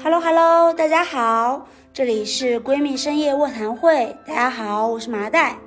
[0.00, 4.14] Hello Hello，大家好，这里是闺蜜深夜卧谈会。
[4.24, 5.58] 大家好，我是麻袋。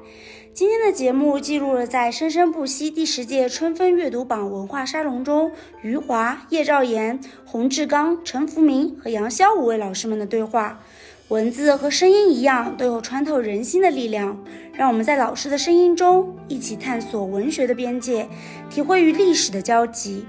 [0.54, 10.79] 今天的节目记录了在《生生不息》第十届春分阅读榜文化沙龙中，余华、叶兆言、洪志刚、陈福明和杨潇五位老师们的对话。
[11.27, 14.41] 文字和声音一样，都有穿透人心的力量。
[14.73, 18.29] 让我们在老师的声音中，一起探索文学的边界，
[18.70, 20.26] 体会与历史的交集。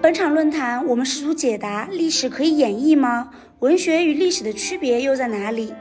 [0.00, 3.30] 本场论坛，我们试图解答：历史可以演绎吗？
[3.58, 5.74] 文学与历史的区别又在哪里？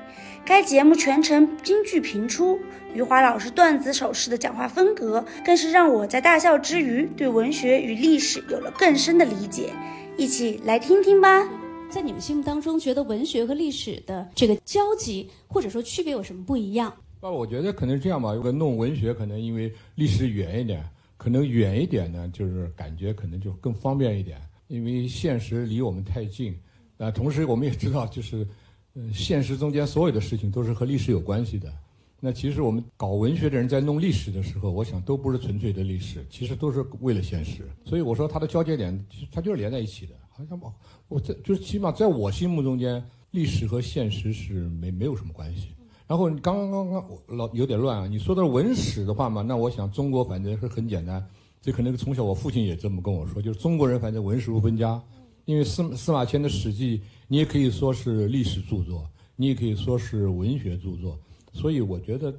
[0.43, 2.59] 该节目全程京剧频出，
[2.95, 9.69] 余华老师段子手式的讲话风格，更是让我在大笑之余，对文学与历史有了更深的理解。
[10.17, 11.47] 一起来听听吧。
[11.87, 16.91] 在你们心目当中，觉得文学和历史的这个交集，或者说区别有什么不一样？
[17.21, 18.33] 那我觉得可能是这样吧。
[18.33, 20.83] 如果弄文学，可能因为历史远一点。
[21.17, 26.57] 可能远一点呢，就是感觉可能就更方便一点，因为现实离我们太近。
[26.97, 28.47] 啊，同时我们也知道，就是，
[28.95, 31.71] 嗯，现实中间所有的事情都是和历史有关系的。
[32.19, 37.61] 那其实我们搞文学的人在弄历史的时候，我想都不是纯粹的历史，其实都是为了现实。
[37.85, 40.15] 所以我说它的交接点，其实它就是连在一起的。
[40.29, 40.73] 好像我
[41.07, 45.67] 我在就是起码在我心目中间，历史和现实是没没有什么关系。
[46.07, 48.07] 然后刚刚刚刚老有点乱啊！
[48.07, 49.41] 你说的文史的话嘛？
[49.41, 51.23] 那我想中国反正是很简单，
[51.61, 55.01] 这可能从小我父亲也这么跟我说，就是中国人反正文史不分家。
[55.45, 56.97] 因为司司马迁的《史记》，
[57.27, 61.17] 你也可以说是历史著作，你也可以说是文学著作。
[61.53, 62.33] 所以我觉得，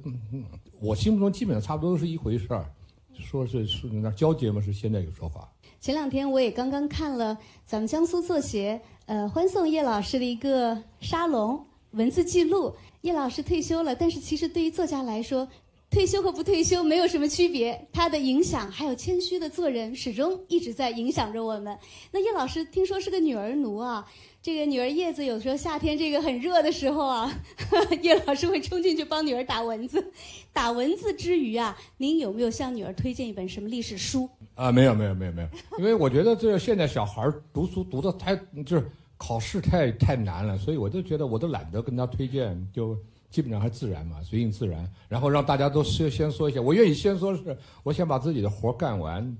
[0.79, 2.71] 我心目中基本上差不多都是一回事儿。
[3.13, 5.51] 说是是那交接嘛，是现在有说法。
[5.79, 12.73] 前两天我也刚刚看了咱们江苏作协呃欢送叶老师的一个沙龙文字记录。
[13.01, 15.47] 叶老师退休了，但是其实对于作家来说，
[15.89, 17.87] 退休和不退休没有什么区别。
[17.93, 21.77] 他的影响还有谦虚的做人，始终一直在影响着我们。
[22.11, 24.05] 那叶老师听说是个女儿奴啊，
[24.41, 27.31] 这个女儿叶子有时候夏天这个很热的时候啊，
[28.03, 30.11] 叶老师会冲进去帮女儿打蚊子。
[30.51, 34.29] 打蚊子之余啊，您有没有向女儿推荐一本什么历史书？
[34.55, 35.49] 啊，没有没有没有没有，
[35.79, 38.35] 因为我觉得这现在小孩读书读的太
[38.65, 38.91] 就是。
[39.19, 42.97] 考试太太难了，所以我就觉得我都懒得跟他推荐，就
[43.29, 44.89] 基本上还自然嘛，随性自然。
[45.09, 49.37] 然后让大家都先先说一下，我愿意先说是，我先把自己的活干完，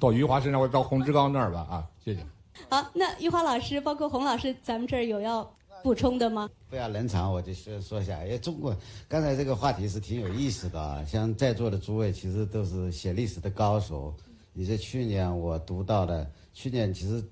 [0.00, 2.26] 到余华身上或者到洪志刚那儿吧啊，谢谢。
[2.68, 5.48] 好，那余华老师，包括洪老师，咱们这儿有要
[5.84, 6.50] 补充的吗？
[6.68, 8.24] 不要冷场，我就先说一下。
[8.24, 8.76] 因为中国
[9.08, 14.12] 刚才这个话题是挺有意思的啊，像在座的诸位其实都是写历史的高手。
[14.52, 17.24] 你是去年我读到的，去年其实。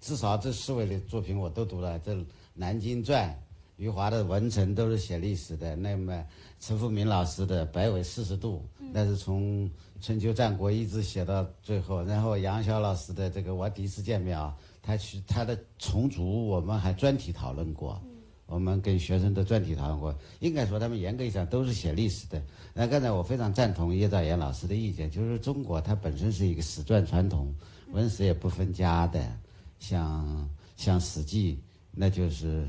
[0.00, 2.14] 至少这四位的作品我都读了，这
[2.54, 3.28] 《南京传》、
[3.76, 5.74] 余华的《文成》都是写历史的。
[5.76, 6.24] 那么
[6.60, 9.70] 陈复明老师的《百纬四十度》，那是从
[10.00, 12.04] 春秋战国一直写到最后。
[12.04, 18.00] 然后杨潇老师的这个我第一次见面啊，他去他的重组，我们还专题讨论过。
[18.46, 22.42] 我们跟学生的专题讨论过，应该说他们严格意义上都是写历史的。
[22.72, 27.54] 那刚才我非常赞同叶兆言老师的意见，就是中国它本身是一个史传传统，
[27.92, 29.20] 文史也不分家的。
[29.78, 31.54] 像像《史记》，
[31.90, 32.66] 那就是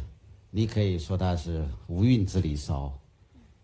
[0.51, 2.91] 你可以说它是无韵之离骚，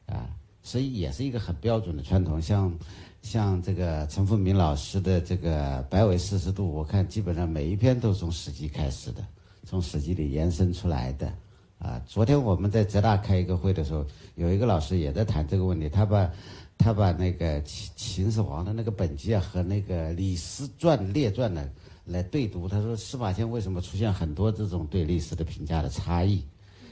[0.06, 0.30] 啊，
[0.62, 2.42] 所以也是一个很标准的传统。
[2.42, 2.74] 像
[3.22, 9.26] 像这个陈复明老师的这个《百纬四十度》，我看基本上每一篇都是从《史记》开始的，
[9.64, 11.34] 从《史记》里延伸出来的。
[11.78, 16.32] 啊，昨天我们在浙大开一个会的时候，有一个老师也在谈这个问题，他把
[16.78, 21.68] 他把那个秦秦始皇的那个本纪啊和那个李斯传列传呢。
[22.06, 26.44] 来对读，他说司马迁为什么出现很多这种对历史的评价的差异？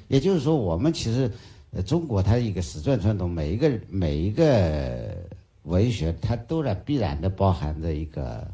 [0.07, 1.31] 也就是说，我们其实，
[1.71, 5.15] 呃，中国它一个史传传统，每一个每一个
[5.63, 8.47] 文学，它都然必然的包含着一个，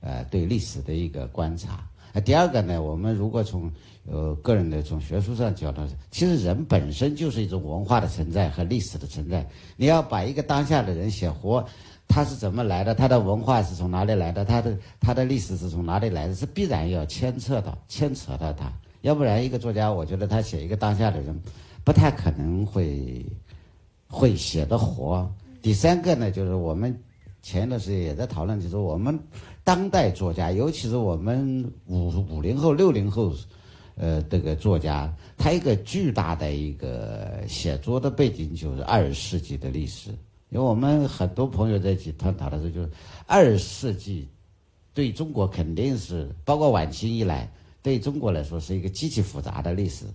[0.00, 1.86] 呃，对历史的一个观察。
[2.24, 3.70] 第二个呢，我们如果从
[4.06, 9.46] 呃个人的从学术上角度，其实人本身就是一种文化的存在和历史的存在。
[9.76, 11.62] 你要把一个当下的人写活。
[12.08, 12.94] 他是怎么来的？
[12.94, 14.44] 他的文化是从哪里来的？
[14.44, 16.34] 他的他的历史是从哪里来的？
[16.34, 18.72] 是必然要牵扯到牵扯到他，
[19.02, 21.38] 要不然一个作家，我觉得他写一个当下的人，
[21.84, 23.24] 不太可能会
[24.08, 25.28] 会写得活。
[25.60, 26.96] 第三个呢，就是我们
[27.42, 29.18] 前一段时间也在讨论，就是我们
[29.64, 33.32] 当代作家，尤其是我们五五零后、六零后，
[33.96, 40.10] 呃，这个作家，他一个巨大的一个写作的背景就是二十世纪的历史。
[40.50, 42.90] 因为我们很多朋友在一起探讨的时候，就是
[43.26, 44.28] 二世纪
[44.94, 47.50] 对中国肯定是包括晚清以来，
[47.82, 50.06] 对中国来说是一个极其复杂的历史，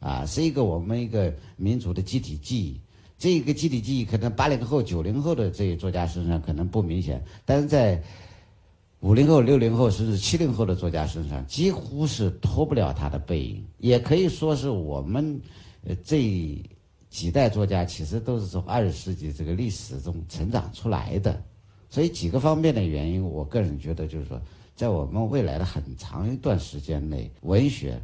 [0.00, 2.80] 啊，是一个我们一个民族的集体记忆。
[3.18, 8.00] 这一个集体记忆可能八零后、九零后的这些作家身上可能不明显，但是在
[9.00, 13.64] 五零后、六零后甚至七零后的作家身上，几乎是脱不了他的背影。
[13.78, 15.40] 也可以说是我们
[16.04, 16.62] 这
[17.10, 21.42] 几代作家，其实都是从二十世纪这个历史中成长出来的。
[21.90, 24.40] 所以几个方面的原因，我个人觉得就是说，
[24.76, 27.98] 在我们未来的很长一段时间内，文学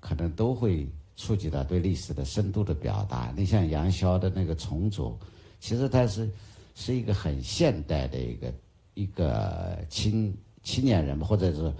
[0.00, 3.32] 可能都会触及到对历史的深度的表达。
[3.36, 5.16] 你像杨逍的那个重组，
[5.60, 6.28] 其实它是
[6.74, 8.54] 是一个很现代的一个
[8.94, 11.72] 一个青青年人，或者是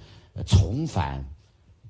[0.46, 1.24] 重返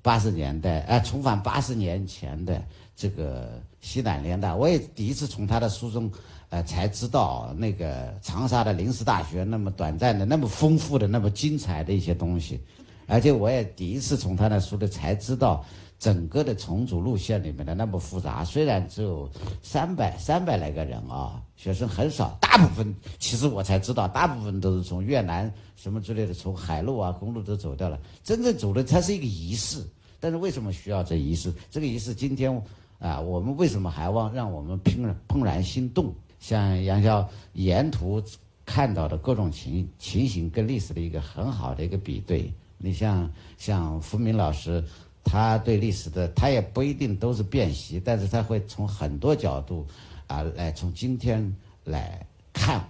[0.01, 2.59] 八十年代，哎、重返八十年前的
[2.95, 4.55] 这个西南联大。
[4.55, 6.11] 我也第一次从他的书中。
[6.49, 12.61] 呃，才知道那个长沙的临时大学那么短暂的、那么丰富的、那么精彩的一些东西，
[13.07, 15.65] 而且我也第一次从他那书里才知道
[15.97, 18.45] 整个的重组路线里面的那么复杂。
[18.45, 19.27] 虽然只有
[19.63, 27.99] 三百三百来个人啊，学生很少，大部分其实我才知道，大部分都是从越南什么之类的，从海路啊、公路都走掉了。
[28.23, 29.83] 真正走的它是一个仪式，
[30.19, 31.51] 但是为什么需要这仪式？
[31.71, 32.61] 这个仪式今天
[33.03, 36.13] 啊，我们为什么还望让我们怦然怦然心动？
[36.39, 38.23] 像杨潇沿途
[38.65, 42.49] 看到的各种情情形，跟历史的一个很好的一个比对。
[42.77, 44.81] 你像像福明老师，
[45.21, 49.85] 他对历史的他也不一定都是辨析，但是他会从很多角度
[50.27, 51.53] 啊来从今天
[51.83, 52.81] 来看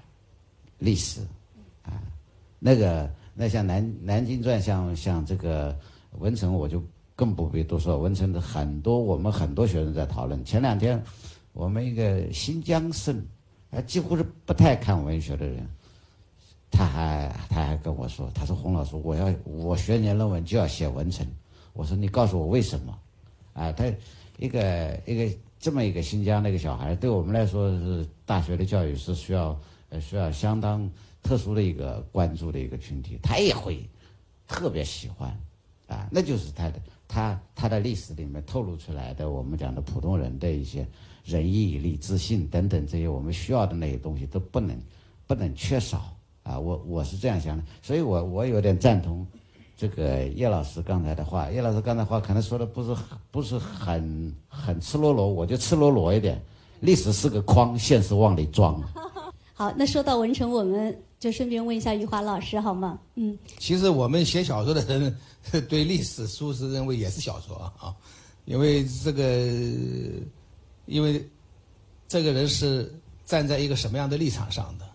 [0.78, 1.22] 历史
[1.82, 1.98] 啊。
[2.60, 5.76] 那个那像南南京传，像像这个
[6.20, 6.80] 文成，我就
[7.16, 7.98] 更不必多说。
[7.98, 10.44] 文成的很多我们很多学生在讨论。
[10.44, 11.04] 前两天
[11.52, 13.26] 我们一个新疆生。
[13.76, 15.68] 啊，几乎是不太看文学的人，
[16.70, 21.26] 他还他还跟我说，他说洪老师，我要我学年论文就要写文成，
[21.74, 22.96] 我说你告诉我为什么？
[23.54, 23.92] 啊，他
[24.38, 29.60] 一个一个这么一个新疆的一个小孩，对我们来说是大学的教育是需要
[29.90, 30.88] 呃需要相当
[31.24, 33.84] 特殊的一个关注的一个群体，他也会
[34.48, 35.36] 特别喜欢，
[35.88, 40.88] 啊，那就是他的他他的历史里面透露出来的我们讲的普通人的一些。
[41.26, 44.78] 仁义礼智信等等这些我们需要的那些东西都不能
[45.26, 46.14] 不能缺少
[46.44, 46.60] 啊！
[46.60, 49.26] 我我是这样想的，所以我我有点赞同
[49.78, 51.50] 这个叶老师刚才的话。
[51.50, 53.02] 叶老师刚才话可能说的不是
[53.32, 56.44] 不是很很赤裸裸，我就赤裸裸一点。
[56.82, 58.84] 历史是个筐，现实往里装。
[59.56, 63.00] 好，那说到文成，我们就顺便问一下余华老师好吗？
[63.16, 65.16] 嗯，其实我们写小说的人
[65.70, 67.96] 对历史书是认为也是小说啊，
[68.44, 69.24] 因为这个。
[70.86, 71.26] 因为
[72.10, 72.94] 这个人是
[73.26, 74.86] 站在一个什么样的立场上的？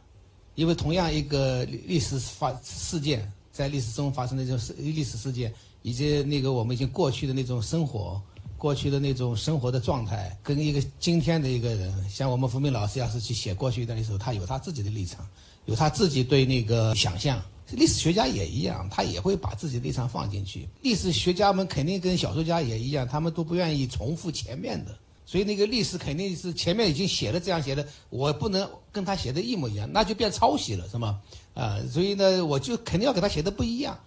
[0.54, 5.50] 因为同样一个历史发事件，在历史中发生的这种历史事件，
[5.80, 8.20] 以及那个我们已经过去的那种生活，
[8.58, 15.26] 过去的那种生活的状态，跟一个今天的一个人，像我们福明老师要是去写过去一段历史，他有他自己的立场，
[15.68, 17.40] 有他自己对那个想象。
[17.72, 20.66] 历史学家也一样，他也会把自己的立场放进去。
[20.80, 24.98] 历史学家们肯定跟小说家也一样，他们都不愿意重复前面的。
[25.26, 31.20] 所以那个历史肯定是前面已经写了这样写的，我不能跟他写的一模一样，那就变抄袭了，是吗？
[31.52, 33.98] 啊，所以呢，我就肯定要给他写的不一样。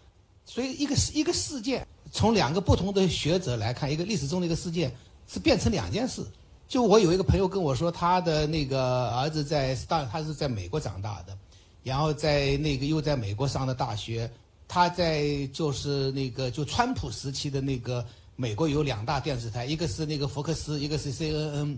[0.44, 4.92] 所以一个一个事件，从两个不同的学者来看，一个历史中的一个事件
[5.28, 6.26] 是变成两件事。
[6.68, 11.38] 就我有一个朋友跟我说，他的那个儿子在当他是在美国长大的，
[11.84, 14.30] 然后在那个又在美国上的大学，
[14.68, 18.06] 他在就是那个就川普时期的那个。
[18.38, 21.78] 美国有两大电视台，一个是那个福克斯，一个是 CNN。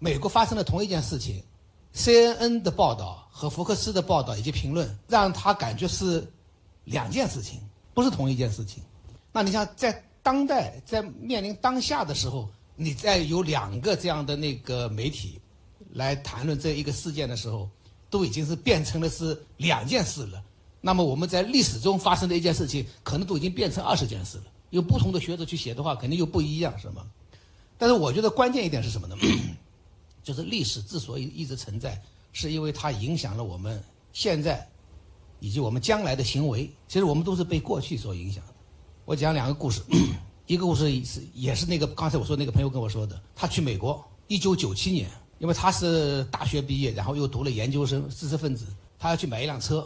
[0.00, 1.40] 美国发生了同一件事情
[1.94, 6.26] ，CNN 的报道和福克斯的报道以及评论，让他感觉是
[6.84, 7.60] 两件事情，
[7.94, 8.82] 不是同一件事情。
[9.32, 15.38] 那你像在当代，在面临当下的时候，你在有两个这样的那个媒体
[15.92, 17.68] 来谈论这一个事件的时候，
[18.12, 20.44] 都已经是变成了是两件事了。
[20.82, 24.44] 那么我们在历史中发生的一件事情，可能都已经变成二十件事了。
[24.68, 27.06] 有不同的学者去写的话，肯定又不一样，是吗？
[27.78, 29.16] 但是我觉得关键一点是什么呢？
[30.22, 31.98] 就是历史之所以一直存在，
[32.34, 34.68] 是因为它影响了我们现在
[35.40, 36.70] 以及我们将来的行为。
[36.86, 38.52] 其实我们都是被过去所影响的。
[39.06, 39.80] 我讲两个故事，
[40.46, 45.10] 一个故事是也是那个刚才我说那个朋友跟我说的，他去美国，一九九七年，
[45.42, 48.64] 因为他是大学毕业，然后又读了研究生，知识分子，
[48.96, 49.84] 他要去买一辆车，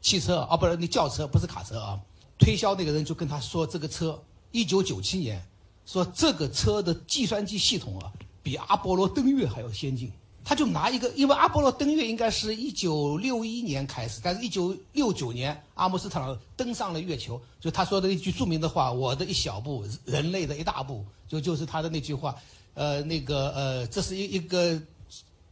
[0.00, 1.96] 汽车啊，不是那轿车，不是卡车啊。
[2.36, 5.40] 推销那个人就跟他说：“这个车，一九九七年，
[5.86, 8.10] 说这个车的计算机系统啊，
[8.42, 10.10] 比阿波罗登月还要先进。”
[10.44, 22.34] 他就拿一个，因为阿波罗登月应该是一九六一年开始，但是一九六九年阿姆斯特朗登上了月球，就他说的一句著名的话：“我的一小步，人类的一大步。”就就是他的那句话，
[22.78, 24.80] 呃，那个呃，这是一一个，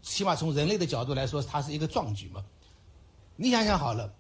[0.01, 2.45] 起码从人类的角度来说，它是一个壮举嘛。
[3.35, 4.13] 你想想好了。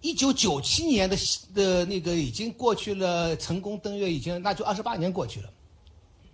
[0.00, 1.16] 一九九七年的
[1.54, 5.50] 的那个已经过去了，成功登月已经那就二十八年过去了，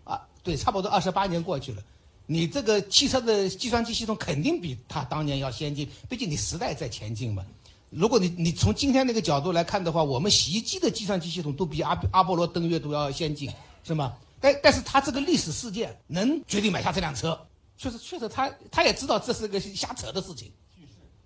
[0.05, 1.83] 啊，对，差不多二十八年过去了。
[2.27, 7.45] 你这个汽车的计算机系统肯定比它当年要先进，毕竟你时代在前进嘛。
[7.91, 13.51] 如果你你从今天那个角度来看的话，我们洗衣机的计算机系统都比阿阿波罗登月都要先进，
[13.85, 14.15] 是吗？
[14.43, 17.41] 但但是他这个历史事件能决定买下这辆车，
[17.79, 20.53] 确实确实他他也知道这是个瞎扯的事情。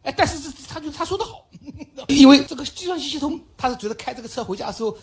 [0.02, 1.48] 哎，但是这他就他说的好，
[2.06, 4.96] 因为这个计算机系统，他是觉得开这个车回家的时候，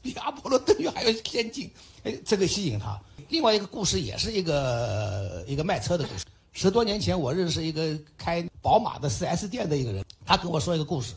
[0.00, 1.70] 比阿波罗登月还要先进，
[2.04, 2.98] 哎，这个吸引他。
[3.28, 6.24] 另外一个故事也是一个一个卖车的故事。
[6.52, 11.12] 十多年前，我认识一个开宝马的 4S 店的一个人，他跟我说一个故事。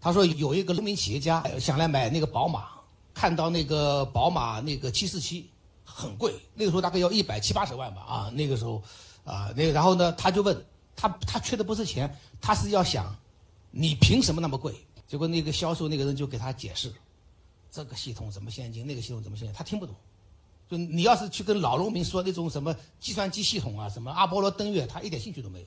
[0.00, 2.66] 他说有一个农民企业家想来买那个宝马，
[3.14, 5.42] 看到那个宝马那个747
[5.96, 8.82] 很贵，那个时候大概要一百七八十万吧啊，那个时候
[9.24, 10.64] 啊，那个然后呢，他就问
[10.96, 12.12] 他他缺的不是钱。
[12.40, 13.16] 他是要想，
[13.70, 14.74] 你凭什么那么贵？
[15.06, 16.92] 结果那个销售那个人就给他解释，
[17.70, 19.94] 这个系统怎么先进，那个系统怎么先进，他听不懂。
[20.68, 25.66] 就你要是去跟老农民说那种什么计算机系统啊，什么阿波罗登月，他一点兴趣都没有。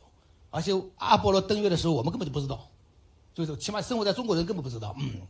[0.51, 2.67] 而且阿波罗登月的时候，我们根本就不知道，
[3.33, 4.95] 就是起码生活在中国人根本不知道。
[4.99, 5.21] 嗯。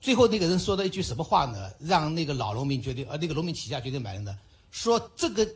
[0.00, 1.70] 最后那个人说的一句什么话呢？
[1.80, 4.38] 让那个老农民决定，呃，那个农民起价决定买了呢？
[4.70, 5.48] 说这个，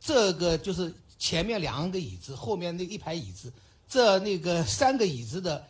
[0.00, 0.94] 这个就是。
[1.16, 3.50] 前面两个椅子，后面那一排椅子，
[3.88, 5.66] 这那个三个椅子的，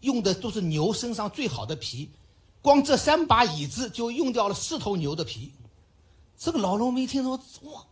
[0.00, 2.08] 用的都是牛身上最好的皮，
[2.62, 5.52] 光这三把椅子就用掉了四头牛的皮。
[6.38, 7.84] 这个老农民听说，哇，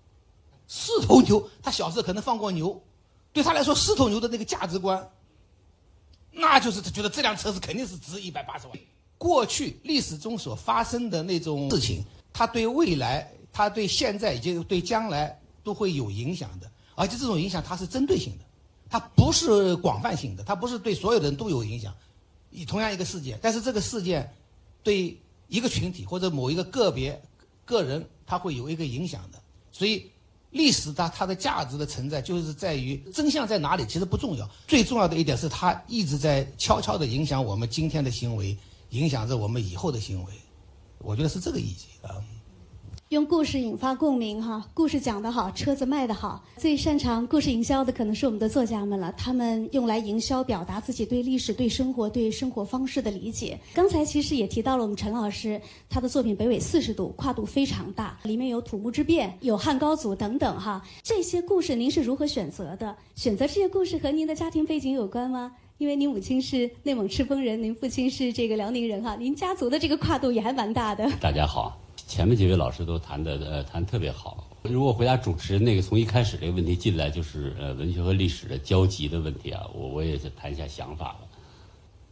[0.66, 2.80] 四头牛，他小时候可能放过牛，
[3.32, 5.06] 对他来说，四头牛的那个价值观，
[6.30, 8.78] 那就是他觉得这辆车子肯定是值一百八十万。
[9.24, 16.70] 过去历史中所发生的那种事情，它对未来，它对现在以及对将来都会有影响的。
[16.94, 18.44] 而且这种影响它是针对性的，
[18.90, 21.90] 它不是广泛性的，它不是对所有的人都有影响。
[22.50, 24.30] 以同样一个事件，但是这个事件
[24.82, 27.18] 对一个群体或者某一个个别
[27.64, 29.40] 个人，它会有一个影响的。
[29.72, 30.04] 所以
[30.50, 38.54] 历史它它的价值的存在，就是在于真相在哪里其实不重要，最重要的一点是它一直在悄悄地影响我们今天的行为，
[38.94, 40.30] 影响着我们以后的行为。
[40.98, 42.14] 我觉得是这个意义啊。
[43.08, 46.42] 用故事引发共鸣，哈，故事讲得好，车子卖得好。
[46.56, 53.58] 最擅长故事营销的可能是我们的作家们了，他们用来营销，表达自己对历史、对生活、对生活方式的理解。
[53.74, 60.82] 刚才其实也提到了我们陈老师，他的作品《北纬四十度》跨度非常大，里面有土木之变，有汉高祖等等，哈。
[61.02, 62.96] 这些故事您是如何选择的？
[63.16, 65.52] 选择这些故事和您的家庭背景有关吗？
[65.78, 71.10] 因为您母亲是内蒙赤峰人，您父亲是这个辽宁人，哈，您家族的这个跨度也还蛮大的。
[71.20, 71.76] 大家好。
[72.06, 74.48] 前面几位老师都谈的呃谈特别好。
[74.62, 81.18] 如果回答主持人那个从一开始这个问题进来就是呃文学和历史的交集的问题啊，我我也是谈一下想法了。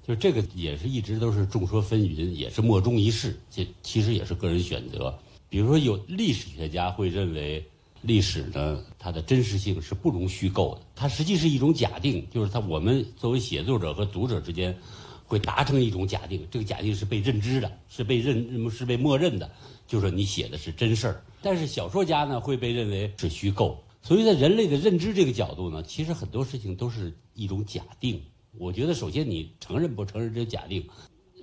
[0.04, 5.16] 就这个也是一直都是众说纷纭，也是莫衷一是，这其实也是个人选择。
[5.49, 7.64] 比如说有历史学家会认为
[8.03, 14.77] 历史呢它的真实性是不容虚构的，它实际是一种假定，就是它我们作为写作者和读者之间
[15.25, 19.51] 会达成一种假定，这个假定是被认知的，是被认是被默认的。
[19.87, 23.83] 就是你写的是真事儿，但是小说家呢会被认为是虚构。
[24.01, 28.21] 所以在人类的认知这个角度呢，其实很多事情都是一种假定。
[28.59, 30.87] 我觉得首先你承认不承认这假定，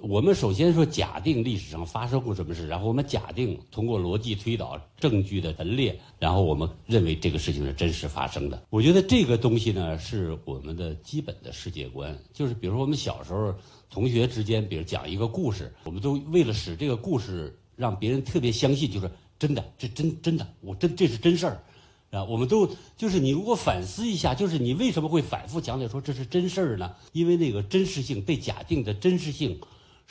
[0.01, 8.63] 我们首先说假定历史上发生过什么事，然后我们假定通过逻辑推导证据的陈列，然后我们认为这个事情是真实发生的。
[8.69, 12.17] 我觉得这个东西呢是我们的基本的世界观。
[12.33, 13.53] 就是比如说我们小时候
[13.89, 17.55] 同学之间，比如讲一个故事，我们都为了使这个故事。
[17.79, 21.63] 让别人特别相信，就是真的，这真真的，我真这是真事儿，
[22.11, 26.93] 啊，我们都就是你如果反思一下，就是你为什么会反复强调说这是真事儿呢？
[27.13, 29.57] 因为那个真实性被假定的真实性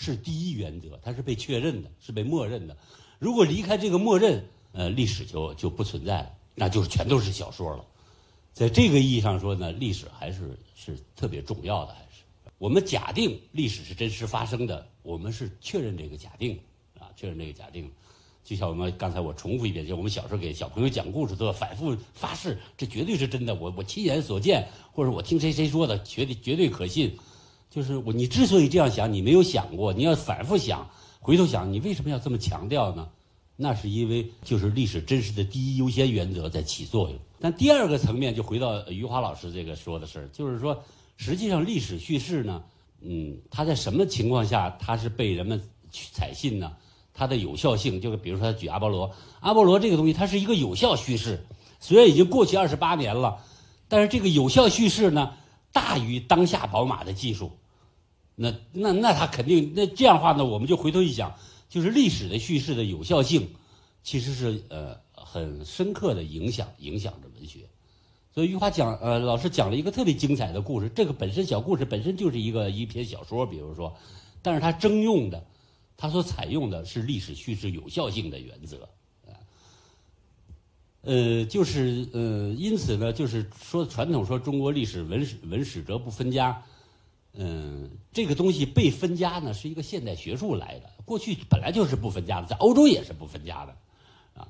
[0.01, 2.77] 是第一原则，它是被确认的，是被默认的。
[3.19, 7.85] 如果离开这个默认，呃，历史就就不存在了，那就全都是小说了。
[8.53, 12.23] 在这个意义上说呢，历史还是是特别重要的，还是
[12.59, 16.57] 我们假定历史是真实发生的，我们是确认这个假定
[16.97, 17.11] 啊。
[17.17, 17.91] 确认这个假定，
[18.45, 27.19] 就像我们刚才我重复一遍，就我们小时候给小朋友讲故事都要反复发誓，这绝对是真的，我我亲眼所见，或者我听谁谁说的，绝对绝对可信。
[27.71, 30.89] 就是我，你之所以这样想，你没有想过，你要反复想，
[31.21, 33.09] 回头想，你为什么要这么强调呢？
[33.57, 37.19] 那是因为就是历史真实的第一优先原则在起作用。
[37.41, 40.83] 但第二个层面就回到余华老师这个说的事，就是说，
[41.17, 42.63] 实际上历史叙事呢，
[43.01, 45.61] 嗯，它在什么情况下它是被人们
[46.13, 46.73] 采信呢？
[47.13, 51.45] 它的有效性，就是比如说他举阿波罗，阿波罗这个东西，它是一个有效叙事，
[51.81, 53.39] 虽然已经过去二十八年了，
[53.89, 55.33] 但是这个有效叙事呢，
[55.73, 57.53] 大于当下宝马的技术，
[58.35, 61.35] 那那那他肯定那这样的话呢，我们就回头一想，
[61.69, 63.49] 就是历史的叙事的有效性，
[64.03, 67.69] 其实是呃很深刻的影响影响着文学。
[68.35, 73.97] 所以余华讲呃老师讲了一个特别精彩的故事，这个本身小故事本身就是一个一篇小说，比如说，
[74.43, 75.45] 但是他征用的，
[75.97, 78.89] 他所采用的是历史叙事有效性的原则。
[81.09, 86.63] 呃，就是呃，因此呢，就是说传统说中国历史文史文史哲不分家，
[87.33, 93.75] 嗯，这个东西被分家呢是一个现代学术来的，过去本来就是不分家的，在欧洲也是不分家的，
[94.35, 94.47] 啊，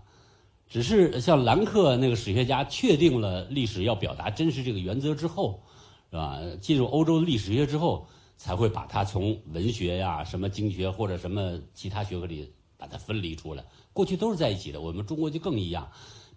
[0.68, 5.62] 只是像兰克那个史学家确定了历史要表达真实这个原则之后，
[6.10, 6.40] 是吧？
[6.60, 8.04] 进入欧洲历史学之后，
[8.36, 13.64] 才会把它从文学呀、什么经学或者什么其他学科里把它分离出来。
[13.92, 15.88] 过去都是在一起的，我们中国就更一样。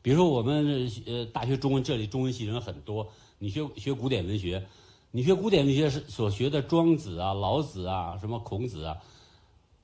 [0.02, 4.66] 比如说，我们呃大学中文这里中文系人很多，你学学古典文学，
[5.12, 8.98] 你学古典文学是所学的庄子啊、老子啊、什么孔子啊，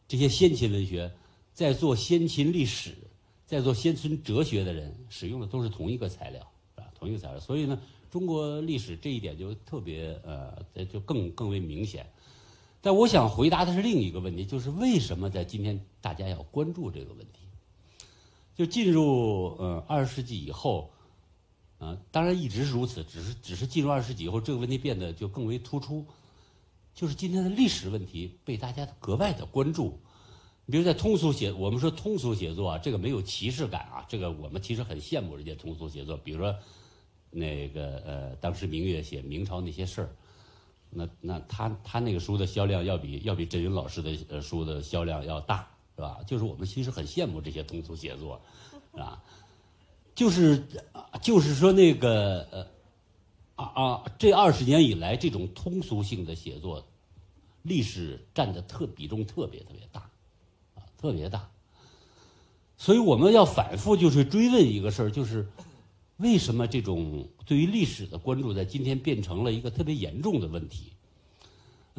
[0.07, 1.11] 这些先秦文学，
[1.53, 2.97] 在做先秦历史、
[3.45, 6.41] 在做先秦哲学的人使用的都是同一个材料，
[6.75, 7.39] 啊，同一个材料。
[7.39, 12.07] 所以呢，中国历史这一点就特别呃，就更更为明显。
[12.81, 17.46] 但我想回答的是另一个问题，就是为什么在今天大家要关注这个问题？
[18.57, 20.89] 就进入呃二十世纪以后，
[21.77, 26.03] 啊，当然一直是如此，只是只是进入二十世纪以后，这个问题变得就更为突出。
[26.95, 29.99] 就是今天的历史问题被大家格外的关注。
[30.65, 36.17] 比如在通俗写，我们说通俗写作啊，这个没有歧视感啊，这个我们其实很羡慕人家通俗写作。
[36.17, 36.53] 比如说
[37.29, 40.09] 那个呃，当时明月写明朝那些事儿，
[40.89, 45.69] 那那他他那个书的销量要比要比振云老师的呃书的销量要大。
[45.97, 46.19] 是吧？
[46.27, 48.39] 就是我们其实很羡慕这些通俗写作，
[48.93, 49.19] 是吧？
[50.13, 50.63] 就是
[51.23, 52.67] 就是说那个呃
[53.55, 56.87] 啊啊，这二十年以来，这种通俗性的写作，
[57.63, 60.01] 历史占的特比重特别特别大，
[60.75, 61.49] 啊，特别大。
[62.77, 65.47] 所以我们要反复就是追问一个事儿，就是
[66.17, 70.93] 为什么这种对于历史的关注在今天变成了一个特别严重的问题？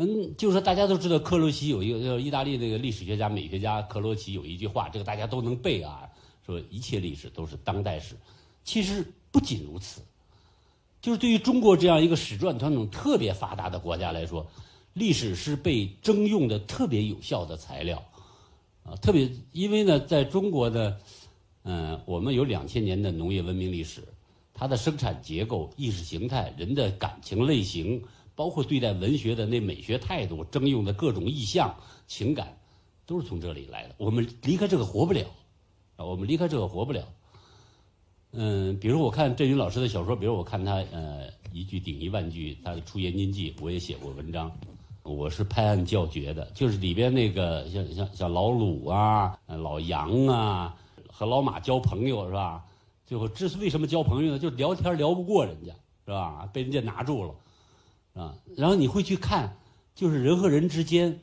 [0.01, 6.09] 嗯，就是说，大家都知道克罗齐有一个，就是意大利那个历史学家、美学家克罗齐有一句话，这个大家都能背啊，
[6.47, 8.15] 说一切历史都是当代史。
[8.63, 10.01] 其实不仅如此，
[11.03, 14.49] 就是对于中国这样一个史传传统特别发达的国家来说，
[14.93, 18.01] 历史是被征用的特别有效的材料，
[18.85, 20.97] 啊，特别因为呢，在中国的，
[21.65, 24.05] 嗯，我们有两千年的农业文明历史，
[24.55, 28.01] 它的生产结构、意识形态、人的感情类型。
[28.39, 31.75] 包括对待文学的那美学态度，征用的各种意象、
[32.07, 32.57] 情感，
[33.05, 33.97] 都是从这里来的。
[33.99, 35.27] 我们离开这个活不了，
[35.97, 37.03] 啊，我们离开这个活不了。
[38.31, 44.49] 嗯，比如我看振云老师的小说，比如我看他呃一句顶一万句，他的《出言经记》，我也写过文章。
[45.03, 50.77] 我是拍案叫绝的，就是里边那个像像像老鲁啊、老杨啊，
[51.11, 52.65] 和老马交朋友是吧？
[53.05, 54.39] 最后这是为什么交朋友呢？
[54.39, 55.73] 就聊天聊不过人家
[56.05, 56.49] 是吧？
[56.53, 57.35] 被人家拿住了。
[58.19, 59.57] 啊，然后你会去看，
[59.95, 61.21] 就是人和人之间，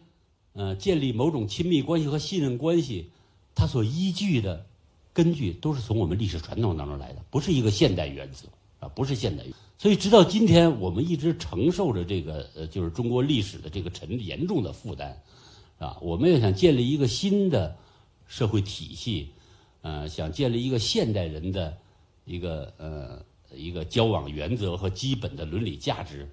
[0.54, 3.10] 呃，建立某种亲密关系和信任关系，
[3.54, 4.66] 它所依据的
[5.12, 8.48] 根据都是从我们历史传统当中来的，不是一个现代原则
[8.80, 9.44] 啊，不是现代。
[9.78, 15.22] 所以直到今天，我们一直承受着这个呃，就是中国历史的这个沉严重的负担，
[15.78, 17.76] 啊，我们要想建立一个新的
[18.26, 19.28] 社会体系，
[19.82, 21.76] 呃，想建立一个现代人的
[22.24, 23.22] 一个呃
[23.54, 26.26] 一个交往原则和基本的伦理价值。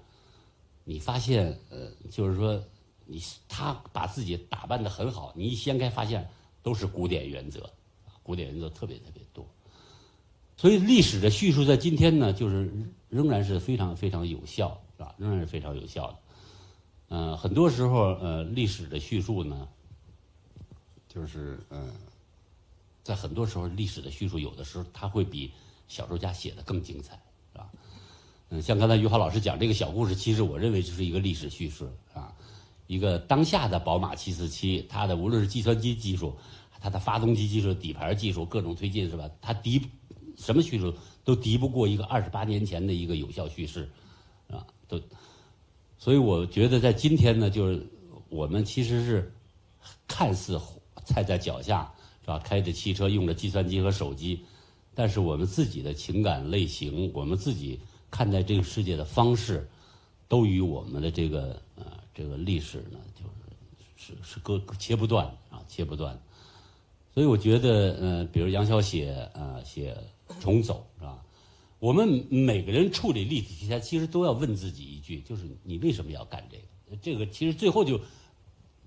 [0.83, 2.61] 你发现，呃，就是说，
[3.05, 6.27] 你他把自己打扮的很好，你一掀开发现
[6.61, 7.69] 都是古典原则，
[8.21, 9.45] 古典原则特别特别多。
[10.55, 12.71] 所以历史的叙述在今天呢，就是
[13.09, 15.15] 仍然是非常非常有效，是吧？
[15.17, 16.17] 仍然是非常有效的。
[17.09, 19.67] 嗯，很多时候，呃，历史的叙述呢，
[21.07, 21.93] 就是嗯，
[23.03, 25.51] 在很多时候，历史的叙述有的时候它会比
[25.87, 27.19] 小说家写的更精彩。
[28.55, 32.31] 嗯，像刚才于华老师讲这个小故事，其实我认为就是一个历史叙事啊，
[32.85, 36.37] 一个当下的宝马七四七，它的无论是计算机技术，
[36.79, 39.27] 它的发动机技术、底盘技术各种推进是吧？
[39.41, 39.81] 它敌
[40.37, 43.89] 什么叙述都敌不过一个二十八年前的一个有效叙事，
[44.51, 45.01] 啊，都。
[45.97, 47.83] 所以我觉得在今天呢，就是
[48.29, 49.33] 我们其实是
[50.07, 50.61] 看似
[51.05, 52.37] 踩在脚下是吧？
[52.37, 54.45] 开着汽车，用着计算机和手机，
[54.93, 57.79] 但是我们自己的情感类型，我们自己。
[58.13, 59.67] 看待这个世界的方式，
[60.27, 66.15] 都与我们的这个呃这个历史呢，就是是是割切不断啊，切不断。
[67.11, 69.97] 所以我觉得，呃，比如杨小写啊写
[70.39, 71.23] 重走是吧？
[71.79, 76.97] 我们每个人处理立体题材，其实都要问自己一句，就是你为什么要干这个？
[77.01, 77.99] 这个其实最后就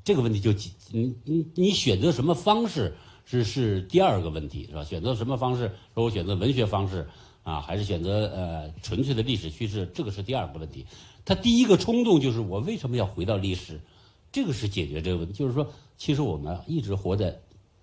[0.04, 0.52] 这个问题就
[0.92, 4.84] 你你你选择什么方式是是第二个问题是吧？
[4.84, 5.72] 选择什么方式？
[5.94, 7.08] 说我选择文学方式
[7.46, 9.88] 啊，还是选择呃纯粹的历史叙事？
[9.94, 10.85] 这个是第二个问题。
[11.24, 13.80] 他第一个冲动就是我为什么要回到历史？
[14.32, 15.64] 这个是解决这个问题，就是说，
[15.96, 17.40] 其实我们一直活在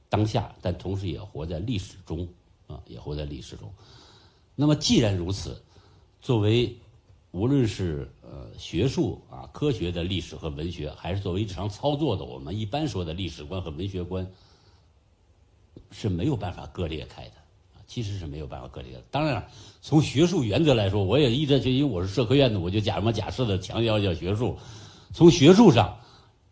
[0.10, 2.28] 当下，但同时也活在历史中
[2.68, 3.74] 啊，也活在历史中。
[4.54, 5.64] 那么既然如此，
[6.22, 6.76] 作为
[7.32, 14.30] 无论是呃学术啊科学的历史和文学，还是作为日常操作的我们一般说的历史观和文学观，
[15.90, 17.36] 是没有办法割裂开的，
[17.86, 19.04] 其实是没有办法隔离的。
[19.12, 19.46] 当然，
[19.82, 24.58] 从学术原则来说，我也一直就因为我是社科院的，我就假模假式的强调一下学术。
[25.14, 25.98] 从学术上，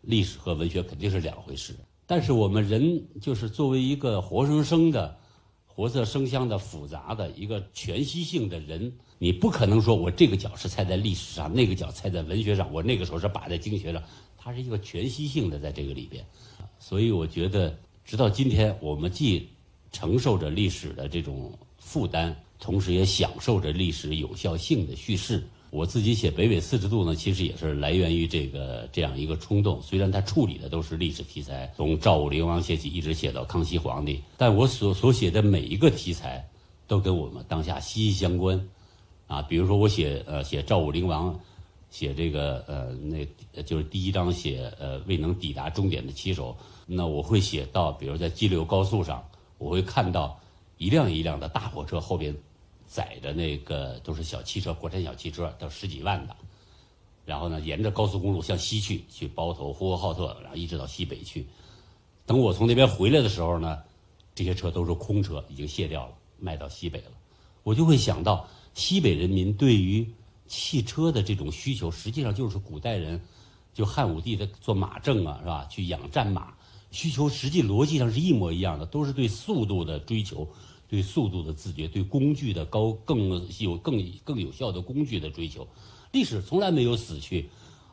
[0.00, 1.74] 历史和文学肯定是两回事。
[2.06, 5.16] 但是我们人就是作为一个活生生的、
[5.66, 14.02] 活色生香的、复杂的一个全息性的人，你不可能说我这个脚是踩在历史上，那个脚踩在文学上，我那个时候是把在经学上，
[14.36, 16.24] 它是一个全息性的在这个里边。
[16.78, 19.48] 所以我觉得，直到今天，我们既
[19.92, 25.44] 承受着历史的这种负担，同时也享受着历史有效性的叙事。
[25.70, 29.80] 我自己写《北纬四十度》呢，其实也是来源于这个这样一个冲动。
[29.80, 36.46] 虽然它处理的都是历史题材，从赵武灵王写起，一直写到康熙皇帝，但我所所写的每一个题材，
[36.86, 38.68] 都跟我们当下息息相关。
[39.26, 41.40] 啊，比如说我写呃写赵武灵王，
[41.88, 43.26] 写这个呃那
[43.62, 49.24] 就是第一章写呃未能抵达终点的骑手，那我会写到，比如在激流高速上，
[49.62, 50.40] 我会看到
[50.76, 52.34] 一辆一辆的大火车后边。
[52.84, 56.36] 载的那个都是小汽车，国产小汽车，都十几万的。
[57.24, 61.46] 然后呢，沿着高速公路向西去，去包头、呼和浩特，然后一直到西北去。
[62.26, 63.82] 等我从那边回来的时候呢，
[64.34, 67.12] 这些车都是空车，已经卸掉了，卖到西北了。
[67.62, 70.06] 我就会想到，西北人民对于
[70.46, 73.18] 汽车的这种需求，实际上就是古代人，
[73.72, 75.66] 就汉武帝的做马政啊，是吧？
[75.70, 76.52] 去养战马，
[76.92, 80.46] 需求实际逻辑上是一模一样的，都是对速度的追求。
[80.88, 85.66] 对速度的自觉，对工具的高更有更更有效的工具的追求，
[86.10, 87.48] 历史从来没有死去。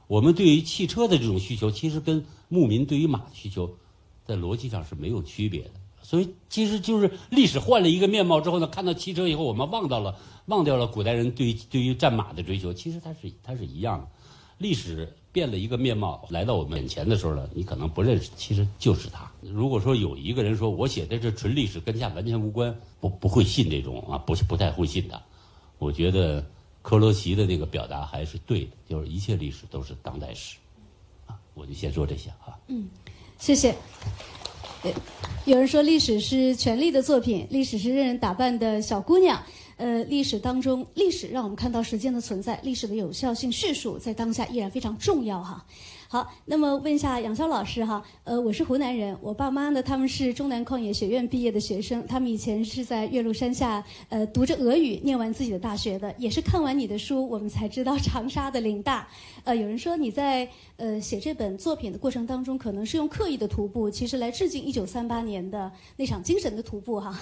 [0.07, 3.73] 我们对于汽车的这种需求，其实跟牧民对于马的需求，
[4.25, 5.71] 在逻辑上是没有区别的。
[6.01, 14.07] 所以，其实就是历史换了一个面貌之后呢，看到汽车以后，我们忘掉了忘掉了古代人对于对于战马的追求，其实它是它是一样的。
[14.57, 19.31] 历史变了一个面貌，来到我们眼前的时候呢，你可能不认识，其实就是他。
[19.41, 25.21] 如果说有一个人说我写的这纯历史，跟下完全无关，不不会信这种啊，不是不太会信的。
[25.77, 26.45] 我觉得
[26.81, 30.57] 科罗奇的那个表达还是对的，就是一切历史都是当代史。
[31.25, 32.59] 啊，我就先说这些啊。
[32.67, 32.89] 嗯，
[33.37, 33.73] 谢谢。
[35.45, 39.41] 有人说历史是权力的作品，历史是任人打扮的小姑娘。
[39.77, 45.65] 呃，历史当中，历史让我们看到时间的存在，历史的有效性叙述在当下依然非常重要哈。
[46.11, 59.07] 好，那么问一下杨潇老师哈，呃，我是湖南人，我爸妈呢他们是中南矿业学院毕业的学生，他们以前是在岳麓山下呃读着俄语念完自己的大学的，也是看完你的书，我们才知道长沙的林大。
[59.45, 67.15] 呃，有人说你在呃写这本作品的过程当中，可能是用刻意的徒步，其实来致敬一九三八年的那场精神的徒步哈。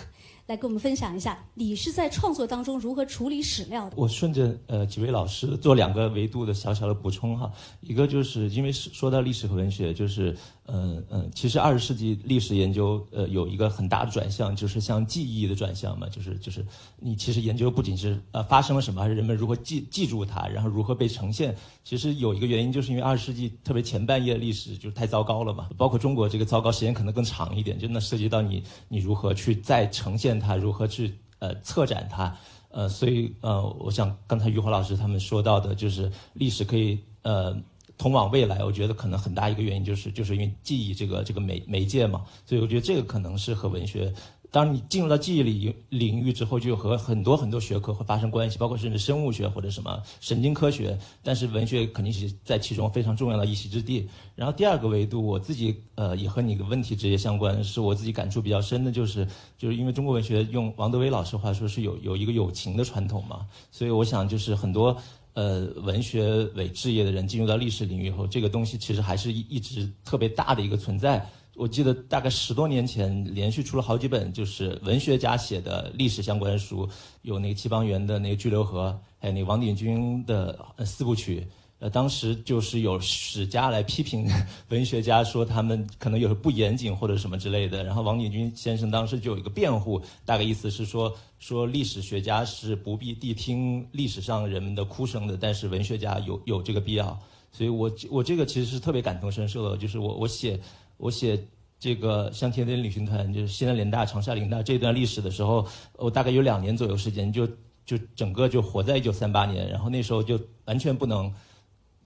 [0.47, 3.97] 来跟我们分享一下，你是在创作当中如何处理史料的？
[3.97, 10.35] 我顺着呃几位老师做两个维度的小小的补充哈，一个就是因为说到历史和文学，就是
[10.67, 16.65] 嗯嗯，其实二十世纪历史研究呃有一个很大的转向，就是像记忆的转向嘛，就是就是
[16.99, 21.55] 你其实研究不仅是呃发生了什么，还是人们如何记记住它，然后如何被呈现。
[21.83, 30.37] 其实有一个原因，就是因为二十世纪特别前半叶历史就太糟糕了嘛，包括中国这个糟糕时间可能更长一点，就那涉及到你你如何去再呈现。
[30.37, 32.35] 它如何去呃策展它
[32.69, 37.55] 呃，所以呃，我想刚才于华老师他们说到的，就是历史可以呃
[37.97, 44.13] 通往未来，我觉得可能很大一个原因就是就是因为记忆这个这个媒媒介嘛，所以我觉得这个可能是和文学。
[44.49, 50.97] 当你进入到记忆领领域之后，就和很多很多学科会发生关系，包括甚至生物学或者什么神经科学。
[51.21, 54.07] 但是文学肯定是在其中非常重要的一席之地。
[54.35, 64.95] 然后第二个维度，我自己呃也和你的问题直接相关，是我自己感触比较深的，就是就是因为中国文学用王德威老师话说是有有一个友情的传统嘛，所以我想就是很多
[65.37, 71.23] 呃文学为置业的人进入到历史领域以后，这个东西其实还是一一直特别大的一个存在。
[71.53, 76.89] 我记得大概十多年前，连续出了好几本，就是文学家写的历史相关书，
[77.21, 81.45] 有那个戚邦媛的那个《巨流河》，还有那个王鼎钧的四部曲。
[81.79, 84.27] 呃，当时就是有史家来批评
[84.69, 87.83] 文学家，说他们可能有时不严谨或者什么之类的。
[87.83, 97.17] 然后王鼎钧先生当时就有一个辩护，大概意思是说，说历史学家是不必谛听历史上人们的哭声的，但是文学家有有这个必要。
[97.51, 100.59] 所以我我这个其实是特别感同身受的，就是我我写
[100.97, 101.39] 我写
[101.79, 105.63] 这个像天天旅行团，就是西南联大、长沙联大这段历史的时候，
[105.93, 107.47] 我大概有两年左右时间，就
[107.85, 111.31] 就整个就活在一九三八年，然后那时候就完全不能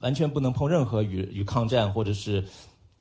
[0.01, 2.43] 完全不能碰任何与与抗战或者是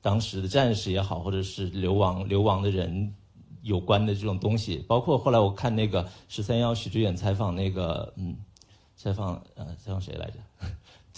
[0.01, 3.13] 当时的战士也好，或者是流亡流亡的人。
[3.63, 8.35] 有关的这种东西，包括后来我看那个十三幺许知远采访那个，嗯，
[8.95, 10.39] 采访呃采访谁来着？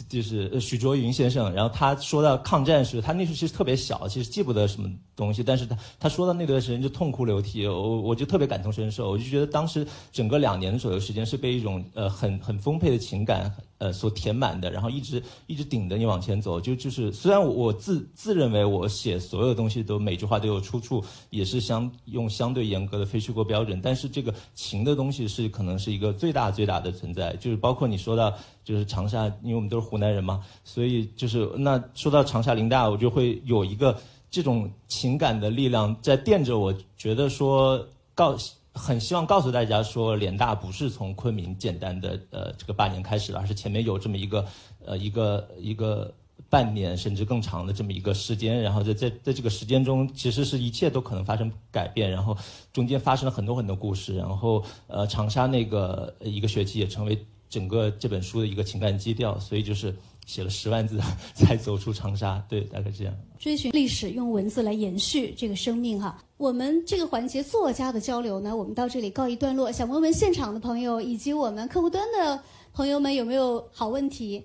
[0.09, 1.51] 就是许卓云先生。
[1.53, 13.53] 然后他说到抗战时，他那时候其实特别小，其实记不得什么东西，但是他他说到那段时间就痛哭流涕，我我就特别感同身受，我就觉得当时整个两年左右时间是被一种呃很很丰沛的情感。
[13.79, 33.97] 呃，所填满的，然后一直一直顶着你往前走，就就是虽然我自自认为我写所有东西都每句话都有出处，也是相用相对严格的非虚构标准，但是这个情的东西是可能是一个最大最大的存在，就是包括你说到就是长沙，因为我们都是湖南人嘛，所以就是那说到长沙林大，我就会有一个
[34.29, 38.37] 这种情感的力量在垫着，我觉得说告。
[38.75, 44.43] 很希望告诉大家说，联大不是从昆明简单的呃这个八年开始，而是前面有这么一个
[44.83, 46.11] 呃一个一个
[46.49, 52.35] 半年甚至更长的这么一个时间，然后在在在这个时间中，其实是一切都可能发生改变，然后
[52.71, 57.15] 中间发生了很多很多故事，然后呃长沙那个一个学期也成为
[57.53, 60.99] 整个这本书的一个情感基调，所以就是写了十万字
[61.35, 63.13] 才走出长沙，对，大概这样。
[63.37, 66.19] 追寻历史，用文字来延续这个生命哈。
[66.37, 69.71] 我们这个环节作家的交流呢，我们到这里告一段落。
[69.71, 72.41] 想问问现场的朋友以及我们客户端的
[72.73, 74.43] 朋友们有没有好问题？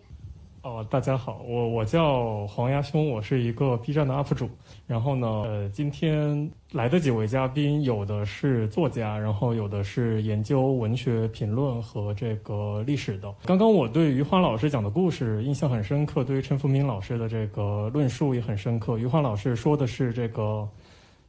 [0.63, 4.51] 哦，大家好，我我叫黄鸭兄，我是一个 B 站的 UP 主。
[4.89, 13.33] 然后呢，呃，今天来的几位嘉宾，有的是作家，然后有的是研究文学评论和这个历史的。
[13.45, 18.99] 刚刚我对余华老师讲的故事印象很深刻，对于陈福明老师的这个论述也很深刻。
[18.99, 20.69] 余华老师说的是这个，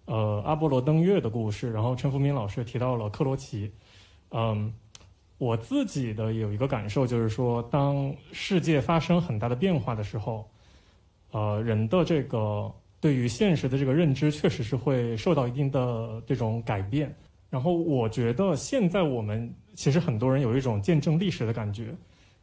[0.05, 3.71] 呃，阿波罗登月的故事，然后陈福明老师提到了克罗奇，
[4.31, 4.73] 嗯。
[5.39, 10.47] 我自己的有一个感受，就是说，当世界发生很大的变化的时候，
[11.31, 12.71] 呃，人的这个
[13.01, 17.11] 对于现实的这个认知，确实是会受到一定的这种改变。
[17.49, 21.95] 然后，我觉得现在我们其实很多人有一种见证历史的感觉。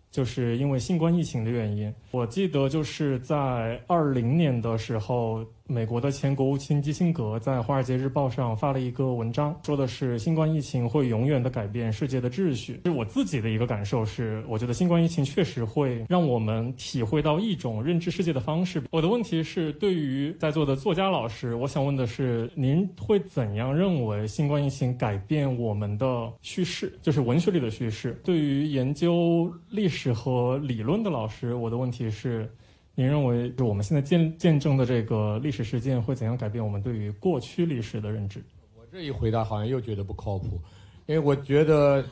[0.09, 12.81] 就是因为新冠疫情的原因，我记得就是在二零年的时候，美国的前国务卿基辛格在《华尔街日报》上发了一个文章，说的是新冠疫情会永远的改变世界的秩序。
[12.85, 18.83] 就我自己的一个感受是，我觉得新冠疫情确实会让我们体会到一种认知世界的方式。
[18.91, 28.19] 我的问题是，对于在座的作家老师，我想问的是，您会怎样认为新冠疫情改变我们的叙事，就是文学里的叙事？
[28.25, 30.07] 对于研究历史。
[30.17, 32.51] 和理论的老师，我的问题是，
[32.99, 38.43] 您认为就我们现在见见证的这个历史事件会怎样改变我们对于过去历史的认知？
[38.75, 40.59] 我这一回答好像又觉得不靠谱，
[41.05, 42.03] 因为我觉得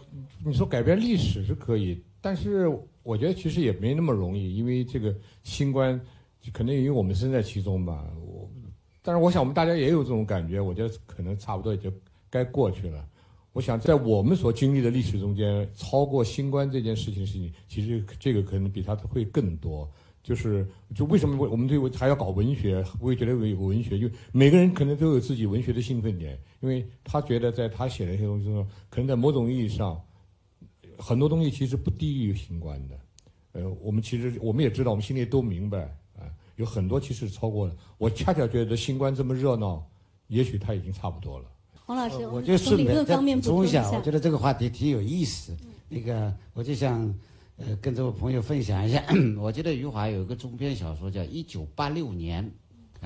[0.45, 2.69] 你说改变历史是可以，但是
[3.03, 5.99] 我觉得其实也没那么容易，因为这个新冠
[6.53, 8.07] 可能因为我们身在其中吧。
[8.21, 8.47] 我，
[9.01, 11.91] 但是我想我们大家也有这种感觉，我觉得可能差不多也就
[12.29, 13.09] 该过去了。
[13.55, 19.91] 我想，在我们所经历的历史中间，超过新冠这件事情事情，其实这个可能比它会更多。
[20.25, 22.83] 就是，就为什么我我们对还要搞文学？
[22.99, 30.01] 我也觉得有文学，就每个人可能都有自己文学的兴奋点，因为他觉得在他写的一些东西中，可能在某种意义上，
[30.97, 32.99] 很多东西其实不低于新冠的。
[33.53, 35.83] 呃，我们其实我们也知道，我们心里都明白
[36.17, 36.25] 啊，
[36.57, 37.77] 有很多其实超过了。
[37.99, 39.87] 我恰恰觉得新冠这么热闹，
[40.29, 41.45] 也许他已经差不多了。
[41.85, 45.55] 黄老师，我就顺便再补充一下，我觉得这个话题挺有意思。
[45.87, 47.15] 那个，我就想，
[47.57, 49.03] 呃，跟这位朋友分享一下。
[49.39, 52.45] 我记得余华有一个中篇小说叫《一九八六年》，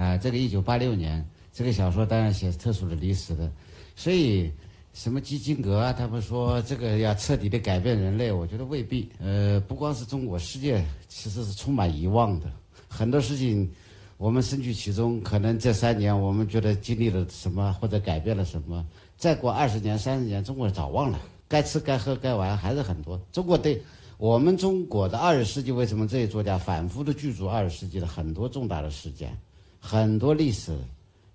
[0.01, 3.51] 啊，这个一九八六年这个小说当然写特殊的历史的，
[3.95, 4.51] 所以
[4.95, 9.11] 什么基辛格啊，他们说这个要彻底的改变人类，我觉得未必。
[9.21, 12.51] 呃，不光是中国，世界其实是充满遗忘的，
[12.89, 13.71] 很多事情。
[14.17, 18.85] 我们身居其中，可能这三年我们觉得经历了什么或者改变了什么，
[19.17, 21.21] 再过二十年、三十年，中国早忘了。
[21.47, 23.21] 该吃、该喝、该玩还是很多。
[23.31, 23.81] 中国对
[24.19, 29.31] 我们中国的二十世纪，为什么这些作家反复的记住二十世纪的很多重大的事件、
[29.79, 30.77] 很多历史，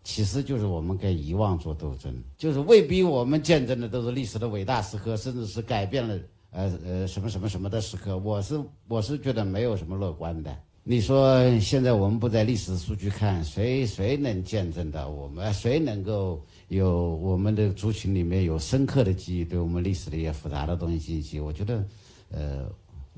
[0.03, 6.19] 其实就是我们跟遗忘做斗争，就是未必我们见证的都是历史的伟大时刻，甚至是改变了
[6.51, 8.17] 呃呃什么什么什么的时刻。
[8.17, 10.53] 我是我是觉得没有什么乐观的。
[10.83, 15.53] 你说现在我们不在历史数据看，谁谁能见证到我们？
[15.53, 21.39] 谁能够有我们的族群里面有深刻的记忆，对我们历史的一些复杂的东西信息？
[21.39, 21.81] 我觉得，
[22.33, 22.65] 呃，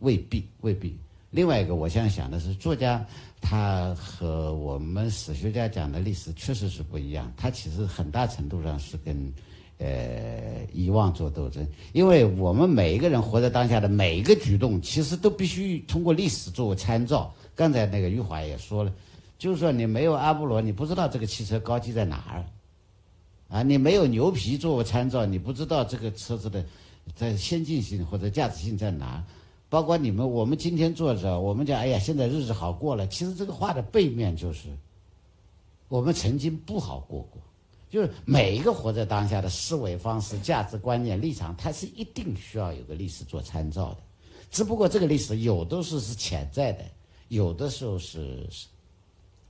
[0.01, 0.95] 未必，未必。
[1.32, 3.06] 另外一个，我现在想的是，作家
[3.41, 9.34] 他和我们史学家讲的历史确实是不一样，他其实很大程度上是跟
[9.78, 17.34] 呃遗忘做斗争，因为我们每一个人活在当下的每一个举动，其实都必须通过历史作为参照。
[17.56, 18.93] 刚才那个余华也说了，
[19.38, 22.45] 就是说你没有阿波罗，你不知道这个汽车高级在哪儿。
[23.47, 26.65] 啊，你没有牛皮作为参照，你不知道这个车子的
[27.13, 29.24] 在先进性或者价值性在哪。
[29.70, 33.06] 包括你们，我们今天坐着，我们讲，哎呀，现在日子好过了。
[33.08, 34.70] 其实这个话的背面就是，
[35.89, 37.41] 我们曾经不好过过。
[37.89, 43.98] 就是每一个活在当下的思维方式、价值观念、立场，它是一定需要有个历史做参照的。
[44.50, 46.86] 只不过这个历史有的时候是潜在的，
[47.28, 48.48] 有的时候是，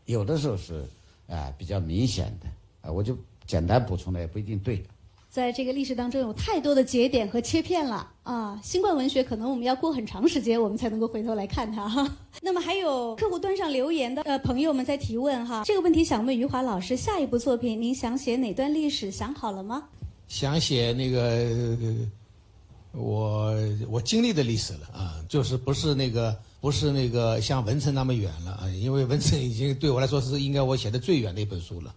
[0.06, 0.84] 有的时候是
[1.28, 2.48] 啊比较明显的
[2.82, 3.16] 啊，我就。
[3.48, 4.84] 简单补充的也不一定对，
[5.36, 8.58] 在这个历史当中有太多的节点和切片了啊！
[8.64, 12.10] 新冠文学可能我们要过很长时间，我们才能够回头来看它哈。
[12.42, 19.12] 那么还有客户端上留言的呃朋友们在提问哈，这个问题想问余华老师，下一部作品您想写哪段历史？
[19.12, 19.84] 想好了吗？
[20.30, 21.54] 想写那个
[22.94, 23.54] 我
[23.90, 31.94] 我经历的历史了啊，就是不是那个不是那个像文成那么远了啊，因为文成已经对我来说是应该我写的最远的一本书了。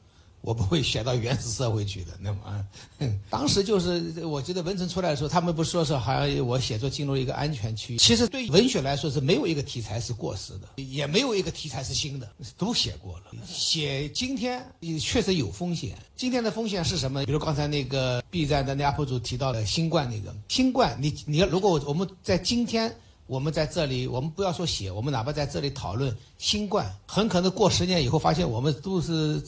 [0.49, 2.67] 我不会写到原始社会去的， 那么，
[3.29, 7.99] 当时就是我觉得文成出来的时候，他们不说是好像我写作进入一个安全区。
[7.99, 13.25] 其实对文学来说是没有一个题材是过时的，也没有一个题材是新的，都写过了。
[13.47, 17.27] 写今天也确实有风险，今天的风险是什么？
[17.27, 22.91] 比如刚才那个 B 站的那 UP 主提到的新冠那个新冠，你你要如果我们在今天
[23.27, 29.43] 我们在这里，我们不要说写，我们哪怕在这里讨论新冠，很可能过十年以后发现我们都是。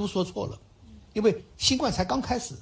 [0.00, 0.58] 都说错了，
[1.12, 2.54] 因为新冠才刚开始，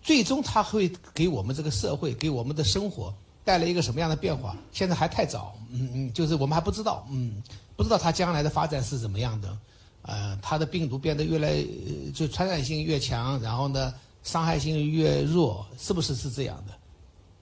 [0.00, 3.12] 最终它会给我们这个社会、给我们的生活
[3.44, 4.56] 带来一个什么样的变化？
[4.70, 7.42] 现在还太早，嗯嗯，就是我们还不知道，嗯，
[7.76, 9.58] 不知道它将来的发展是怎么样的，
[10.02, 11.66] 呃，它的病毒变得越来
[12.14, 16.72] 就传染性越强，然后呢，伤害性越弱，是不是是这样的？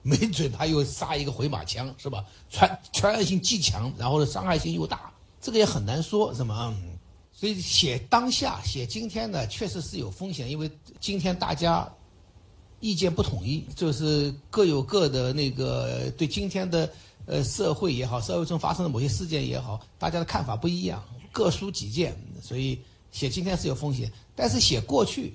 [0.01, 2.25] 没准他又杀一个回马枪，是吧？
[2.49, 6.75] 传传染性既强，然后呢，伤害性又大，这个也很难说，是吗？
[7.37, 10.71] 所以写当下、写今天呢，确实是有风险，因为
[11.01, 11.85] 今天大家
[12.79, 16.89] 意见不统一，就是各有各的那个对今天的
[17.25, 22.15] 呃社会也好，社会中发生的某些事件也好，大家的看法不一样，各抒己见。
[22.41, 22.79] 所以
[23.11, 25.33] 写今天是有风险，但是写过去，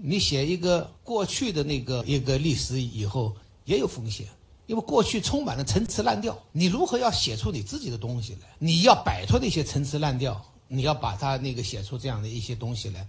[0.00, 4.28] 你写一个过去的那个一个历史以后也有风险，
[4.66, 8.46] 因为过去充满了陈词滥调，你如何要写出你自己的东西来？
[8.60, 10.40] 你要摆脱那些陈词滥调。
[10.74, 13.06] 你要把他那个写出这样的一些东西来，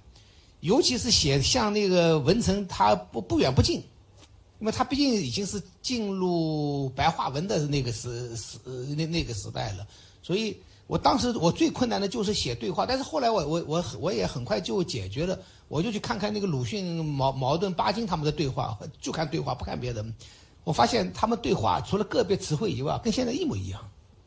[0.59, 3.77] 尤其是写像那个文成，他不不远不近，
[4.59, 8.57] 因为他毕竟已经是进入白话文的那个时时
[8.97, 9.87] 那那个时代了，
[10.21, 20.05] 所以我当时我最困难的就是写对话，但是后来我我我我也很快就解决了，我就去看看那个鲁迅、矛矛盾、巴金他们的对话，就看对话不看别的，
[20.65, 23.81] 我发现他们对话除了个别词汇以外，跟现在一模一样。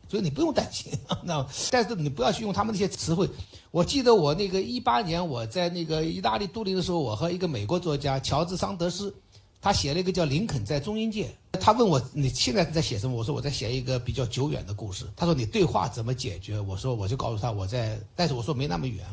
[0.09, 0.91] 所以你不用担心，
[1.23, 3.29] 那但是你不要去用他们那些词汇。
[3.71, 9.13] 我记得我那个一八年我在那个意大利都灵的时候，我和一个美国作家乔治桑德斯，
[9.61, 11.27] 他写了一个叫《林肯在中英界》。
[11.59, 13.15] 他问我你现在在写什么？
[13.15, 15.05] 我说我在写一个比较久远的故事。
[15.15, 16.59] 他说你对话怎么解决？
[16.59, 19.05] 我说我就告诉他我在，但是我说没那么远。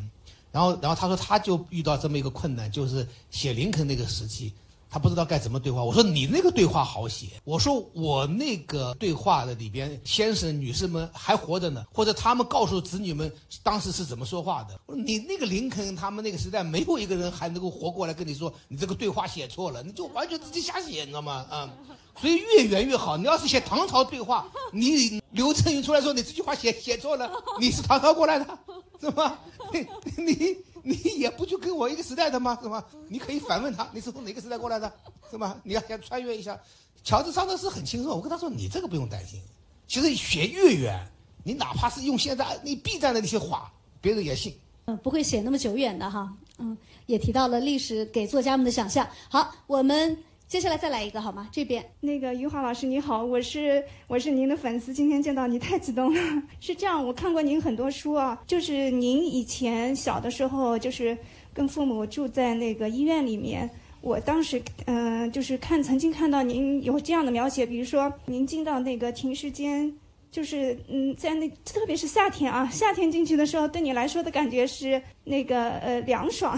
[0.53, 4.53] 然后然后他说他就遇到这么一个困难，就是写林肯那个时期。
[4.95, 5.83] 他不知道该怎么对话。
[5.83, 7.27] 我说你那个对话好写。
[7.43, 13.33] 我说我那个对话的里边，先生女士们还活着呢，或者他们告诉子女们
[13.65, 14.79] 当时是怎么说话的。
[14.95, 21.45] 你那个林肯他们那个时代，没有一个人还能够活过来跟你说你这个对话写错了，你就完全自己瞎写，你知道吗？
[21.51, 21.69] 啊，
[22.21, 23.17] 所以越远越好。
[23.17, 28.47] 你要是写唐朝对话，你刘承云出来说你这句话写写错了，你是唐朝过来的，
[29.01, 29.41] 是吧？
[29.75, 29.85] 你。
[30.25, 32.57] 你你也不就跟我一个时代的吗？
[32.63, 32.85] 是吧？
[33.09, 34.93] 你可以反问他，你是从哪个时代过来的，
[35.31, 35.59] 是吧？
[35.65, 36.57] 你要想穿越一下，
[37.03, 38.13] 乔治桑德斯很轻松。
[38.13, 39.41] 我跟他说，你这个不用担心。
[39.89, 41.05] 其实学越远，
[41.43, 44.55] 你哪怕是用现在你 B 站的那些话，别人也信。
[44.85, 46.33] 嗯，不会写那么久远的哈。
[46.59, 46.77] 嗯，
[47.07, 49.09] 也提到了历史给作家们的想象。
[49.29, 50.17] 好，我们。
[50.55, 51.49] 接下来再来一个好吗？
[51.51, 56.21] 这边那个余华老师你好，我是我是您的粉丝，今天见到你太激动了。
[56.61, 61.19] 是这样，我看过您很多书啊，就是您以前小的时候就是
[61.53, 63.69] 跟父母住在那个医院里面，
[64.01, 69.93] 我当时嗯就是看曾经看到您有这样的描写，比如说您进到那个停尸间，
[70.31, 76.57] 就是嗯在那特别是夏天啊，夏天进去的时候，对你来说的感觉是那个呃凉爽，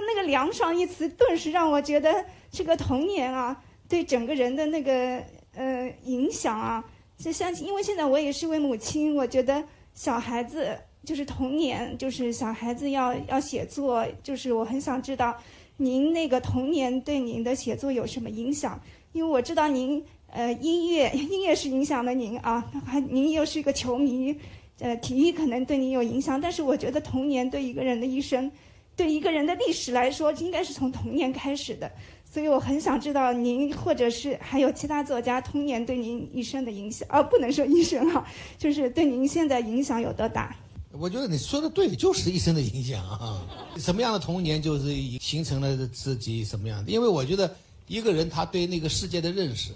[0.00, 2.24] 那个凉爽一词，顿时让我觉得。
[2.48, 5.22] 这个童年啊，对整个人的那个
[5.54, 6.82] 呃影响啊，
[7.18, 10.74] 就像因为现在我也是位母亲，我觉得小孩子
[11.04, 15.36] 就是童年，就是小孩子要要写作，就是我很想知道
[15.76, 18.80] 您那个童年对您的写作有什么影响？
[19.12, 24.34] 因为我知道您呃音乐 音乐是影响了您啊，还您又是一个球迷，
[24.78, 28.50] 呃体育可能对您有影响，但是我觉得童年对一个人的一生。
[28.96, 31.90] 对一个人的历史来说，应该是从童年开始的，
[32.24, 38.26] 所以我很想知道您或者是还有其他作家童年对您一生的影响，啊，不能说一生哈，
[38.58, 40.56] 就是对您现在影响有多大？
[40.92, 43.46] 我觉得你说的对，就是一生的影响啊。
[43.76, 46.90] 什么样的童年就是形成了自己什么样的？
[46.90, 47.54] 因为我觉得
[47.86, 49.72] 一个人他对那个世界的认识，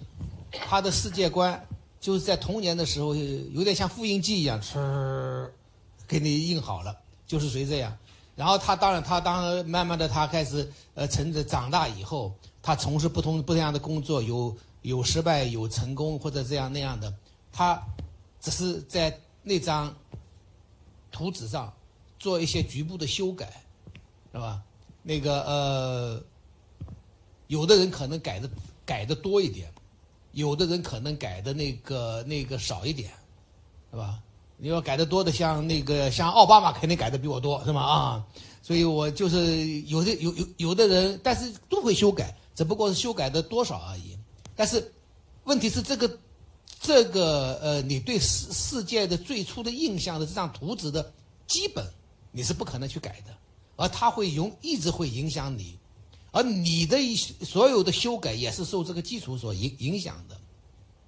[0.50, 1.62] 他的世界观，
[2.00, 5.46] 就是在童年的时候有点像复印机一样，哧，
[6.08, 6.96] 给你印好了，
[7.26, 7.94] 就是随这样。
[8.40, 12.32] 然后他当然，他当然慢慢的，他开始呃，成长长大以后，
[12.62, 17.12] 他从事不同不一样的工作，有有失败，有成功，或者这样那样的，
[17.52, 17.78] 他
[18.40, 19.94] 只是在那张
[21.12, 21.70] 图纸上
[22.18, 23.62] 做一些局部的修改，
[24.32, 24.62] 是吧？
[25.02, 26.22] 那个呃，
[27.48, 28.48] 有的人可能改的
[28.86, 29.70] 改的多一点，
[30.32, 33.10] 有的人可能改的那个那个少一点，
[33.90, 34.18] 是吧？
[34.62, 37.80] 你要改的多的，像那个像奥巴马肯定改的比我多，是吗？
[37.80, 38.26] 啊，
[38.60, 44.18] 所以我就是有的有有有的人，但是都会修改，只不过是修改的多少而已。
[44.54, 44.92] 但是
[45.44, 46.18] 问题是这个
[46.78, 51.10] 这个呃，你对世世界的最初的印象的这张图纸的
[51.46, 51.82] 基本，
[52.30, 53.34] 你是不可能去改的，
[53.76, 55.78] 而它会永一直会影响你，
[56.32, 60.36] 而你的一所有的修改也是受这个基础所影影响的。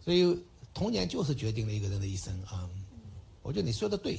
[0.03, 0.35] 所以
[0.73, 2.67] 童年就是决定了一个人的一生啊。
[3.43, 4.19] 我觉得你说的对，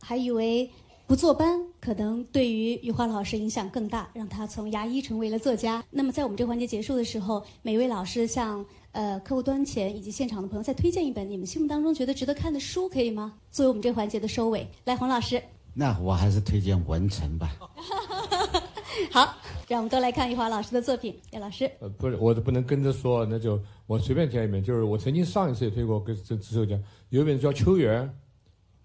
[0.00, 0.70] 还以为
[1.06, 5.84] 不坐班可能对于余华老师影响更大，让他从牙医成为了作家。
[5.90, 13.34] 那么在我们这个环节结束的时候，每位老师向呃客户端前以及现场的朋友再推荐一本你们心目当中觉得值得看的书，可以吗？
[13.50, 15.42] 作为我们这个环节的收尾，来洪老师。
[15.74, 17.56] 那我还是推荐文成吧。
[19.12, 19.36] 好，
[19.68, 21.14] 让我们都来看余华老师的作品。
[21.32, 28.02] 叶老师，呃，不是，我不能跟着说，那就我随便讲一本，就是我曾经上一次也推过，跟这之后讲，有一本叫《秋园》。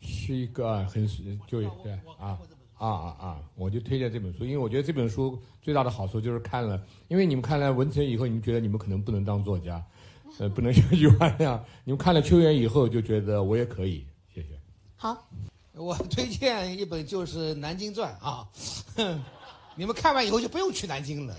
[0.01, 1.07] 是一个很
[1.47, 2.37] 就对啊
[2.77, 3.39] 啊啊啊！
[3.55, 9.83] 我就推荐这本书，因为我觉得这本书最大的好处就是看了，因为你们看了文成以后，你们觉得你们可能不能当作家，
[10.39, 11.63] 呃，不能像余华那样。
[11.83, 14.03] 你们看了秋园以后，就觉得我也可以。
[14.33, 14.47] 谢谢。
[14.95, 15.27] 好，
[15.73, 18.47] 我推荐一本就是《南京传》啊，
[19.77, 21.35] 你们看完以后就不用去南京了。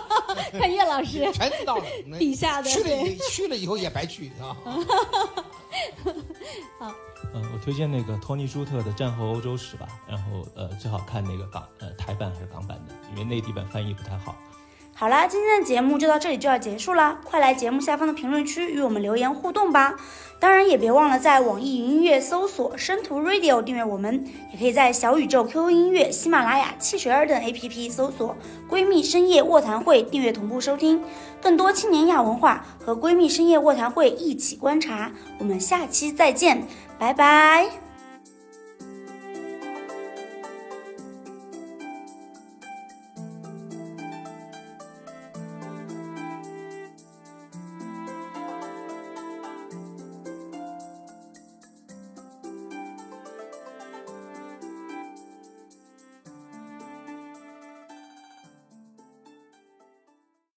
[0.52, 1.84] 看叶老师，全知道了。
[2.18, 4.56] 笔下的去了去了以后也白去啊。
[6.78, 6.92] 好。
[7.34, 14.34] 嗯，我推荐那个托尼·舒特的《战后欧洲史》吧，然后呃，最好看那个港呃台版还是港版的，因为内地版翻译不太好。
[15.00, 19.94] 好啦，今天的节目就到这里就要结束了，快来节目下方的评论区与我们留言互动吧！
[20.40, 28.36] 当然也别忘了在网易云音乐搜索“深图 Radio” 订阅我们，也可以在小宇宙、QQ 音乐、喜马拉雅、汽水儿等 APP 搜索
[28.68, 31.00] “闺蜜深夜卧谈会”订阅同步收听
[31.40, 35.12] 更多青年亚文化和闺蜜深夜卧谈会一起观察。
[35.38, 36.66] 我们下期再见。
[36.98, 37.87] 拜拜。